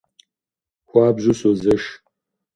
[0.87, 1.83] Хуабжьу созэш…